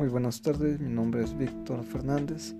[0.00, 2.54] Muy buenas tardes, mi nombre es Víctor Fernández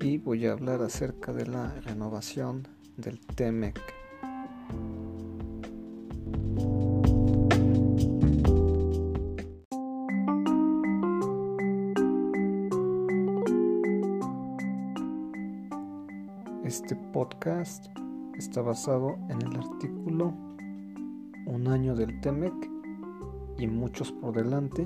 [0.00, 3.80] y voy a hablar acerca de la renovación del TEMEC.
[16.64, 17.86] Este podcast
[18.36, 20.34] está basado en el artículo
[21.46, 22.54] Un año del TEMEC
[23.56, 24.84] y muchos por delante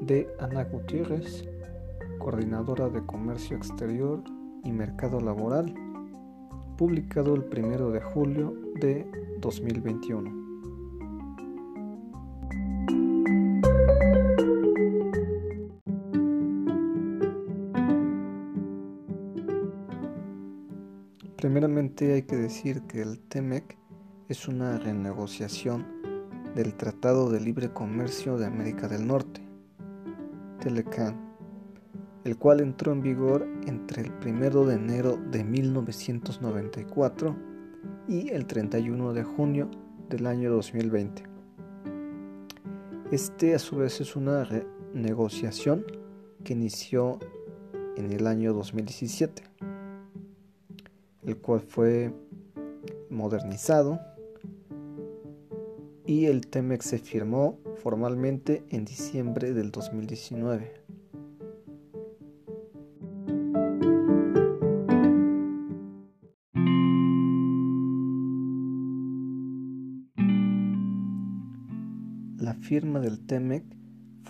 [0.00, 1.48] de Ana Gutiérrez,
[2.18, 4.22] coordinadora de Comercio Exterior
[4.64, 5.74] y Mercado Laboral,
[6.76, 10.38] publicado el 1 de julio de 2021.
[21.36, 23.78] Primeramente hay que decir que el TEMEC
[24.28, 25.86] es una renegociación
[26.54, 29.47] del Tratado de Libre Comercio de América del Norte,
[30.60, 31.16] Telecan,
[32.24, 37.36] el cual entró en vigor entre el 1 de enero de 1994
[38.08, 39.70] y el 31 de junio
[40.08, 41.22] del año 2020.
[43.10, 44.46] Este a su vez es una
[44.92, 45.84] negociación
[46.44, 47.18] que inició
[47.96, 49.42] en el año 2017,
[51.24, 52.12] el cual fue
[53.10, 54.00] modernizado
[56.08, 60.72] y el TEMEX se firmó formalmente en diciembre del 2019.
[72.38, 73.64] La firma del TEMEC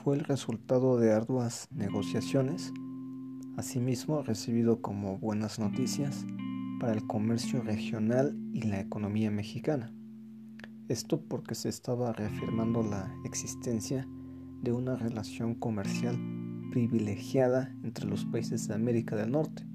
[0.02, 2.72] fue el resultado de arduas negociaciones,
[3.56, 6.26] asimismo recibido como buenas noticias
[6.80, 9.92] para el comercio regional y la economía mexicana.
[10.88, 14.08] Esto porque se estaba reafirmando la existencia
[14.62, 16.18] de una relación comercial
[16.70, 19.66] privilegiada entre los países de América del Norte,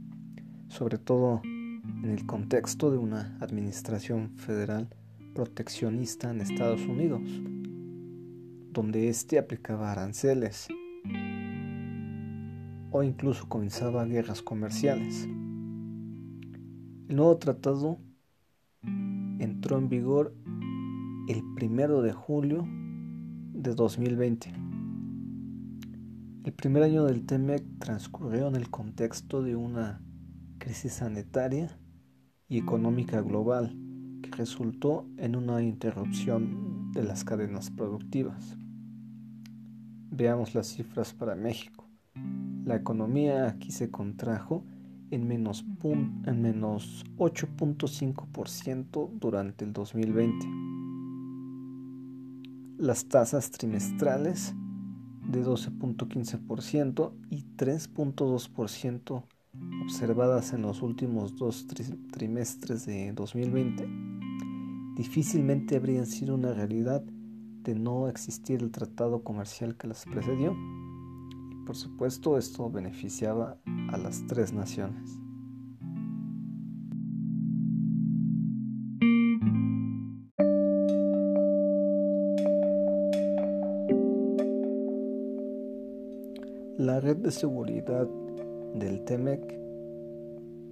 [0.70, 4.90] sobre todo en el contexto de una administración federal
[5.36, 7.22] proteccionista en Estados Unidos,
[8.72, 10.68] donde éste aplicaba aranceles
[12.90, 15.26] o incluso comenzaba guerras comerciales.
[17.08, 18.00] El nuevo tratado
[19.38, 20.36] entró en vigor
[21.28, 22.68] el primero de julio
[23.54, 24.54] de 2020.
[26.44, 30.02] El primer año del TEMEC transcurrió en el contexto de una
[30.58, 31.80] crisis sanitaria
[32.50, 33.74] y económica global
[34.22, 38.58] que resultó en una interrupción de las cadenas productivas.
[40.12, 41.88] Veamos las cifras para México.
[42.66, 44.66] La economía aquí se contrajo
[45.10, 45.64] en menos,
[46.26, 50.83] en menos 8.5% durante el 2020
[52.84, 54.54] las tasas trimestrales
[55.26, 59.24] de 12.15% y 3.2%
[59.86, 61.66] observadas en los últimos dos
[62.12, 63.88] trimestres de 2020
[64.98, 70.54] difícilmente habrían sido una realidad de no existir el tratado comercial que las precedió.
[71.52, 73.58] Y por supuesto esto beneficiaba
[73.92, 75.18] a las tres naciones.
[86.84, 88.06] La red de seguridad
[88.74, 89.40] del TEMEC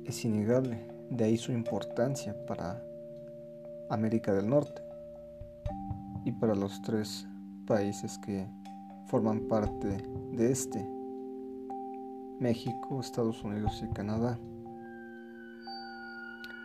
[0.04, 2.84] es innegable, de ahí su importancia para
[3.90, 4.82] América del Norte
[6.26, 7.26] y para los tres
[7.66, 8.46] países que
[9.06, 9.88] forman parte
[10.34, 10.86] de este,
[12.42, 14.38] México, Estados Unidos y Canadá.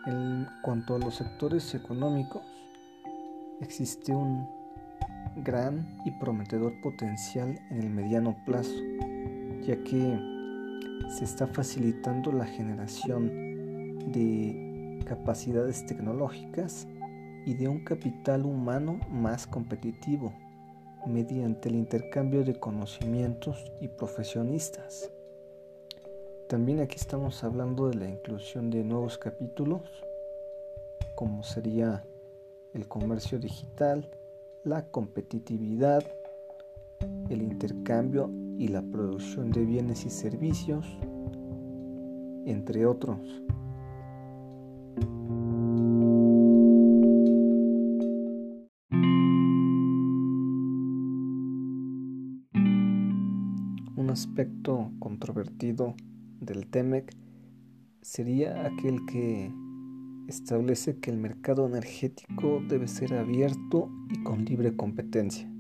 [0.07, 2.43] En cuanto a los sectores económicos,
[3.61, 4.49] existe un
[5.37, 8.75] gran y prometedor potencial en el mediano plazo
[9.66, 10.19] ya que
[11.09, 16.87] se está facilitando la generación de capacidades tecnológicas
[17.44, 20.33] y de un capital humano más competitivo
[21.07, 25.10] mediante el intercambio de conocimientos y profesionistas.
[26.48, 29.83] También aquí estamos hablando de la inclusión de nuevos capítulos,
[31.16, 32.04] como sería
[32.72, 34.09] el comercio digital,
[34.65, 36.04] la competitividad,
[37.30, 40.86] el intercambio y la producción de bienes y servicios,
[42.47, 43.18] entre otros.
[53.97, 55.94] Un aspecto controvertido
[56.41, 57.14] del TEMEC
[58.03, 59.53] sería aquel que
[60.28, 65.50] establece que el mercado energético debe ser abierto y con libre competencia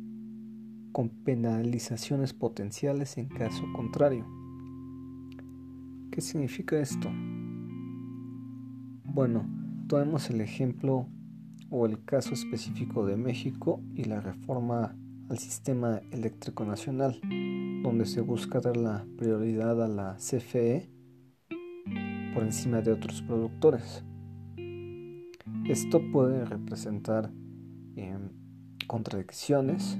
[0.96, 4.24] con penalizaciones potenciales en caso contrario.
[6.10, 7.10] ¿Qué significa esto?
[9.04, 9.46] Bueno,
[9.88, 11.06] tomemos el ejemplo
[11.68, 14.96] o el caso específico de México y la reforma
[15.28, 17.20] al sistema eléctrico nacional,
[17.82, 20.88] donde se busca dar la prioridad a la CFE
[22.32, 24.02] por encima de otros productores.
[25.66, 27.30] Esto puede representar
[27.96, 28.30] em,
[28.86, 29.98] contradicciones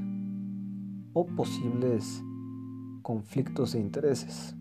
[1.19, 2.23] o posibles
[3.01, 4.55] conflictos de intereses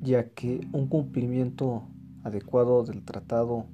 [0.00, 1.84] ya que un cumplimiento
[2.24, 3.66] adecuado del tratado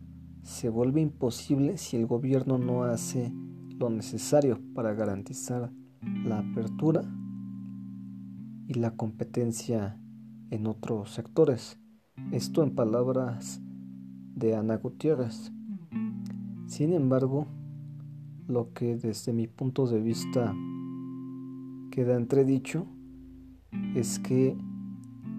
[0.42, 3.32] se vuelve imposible si el gobierno no hace
[3.78, 5.72] lo necesario para garantizar
[6.02, 7.02] la apertura
[8.68, 9.98] y la competencia
[10.50, 11.78] en otros sectores.
[12.30, 13.62] Esto en palabras
[14.34, 15.52] de Ana Gutiérrez.
[16.66, 17.46] Sin embargo,
[18.48, 20.54] lo que desde mi punto de vista
[21.90, 22.86] queda entredicho
[23.94, 24.56] es que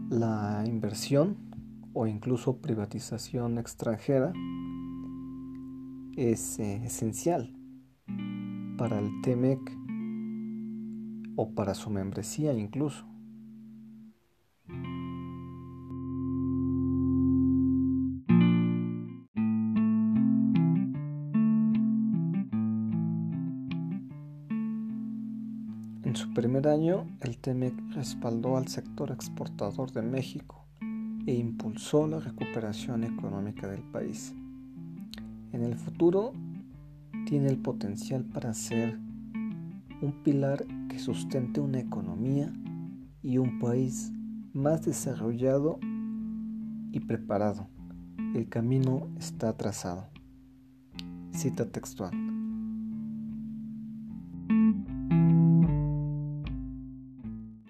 [0.09, 1.37] la inversión
[1.93, 4.33] o incluso privatización extranjera
[6.15, 7.55] es eh, esencial
[8.77, 9.59] para el TEMEC
[11.35, 13.05] o para su membresía incluso.
[26.37, 30.67] Primer año, el TEMEC respaldó al sector exportador de México
[31.25, 34.35] e impulsó la recuperación económica del país.
[35.51, 36.33] En el futuro,
[37.25, 38.99] tiene el potencial para ser
[40.03, 42.53] un pilar que sustente una economía
[43.23, 44.11] y un país
[44.53, 45.79] más desarrollado
[46.91, 47.67] y preparado.
[48.35, 50.07] El camino está trazado.
[51.31, 52.26] Cita textual.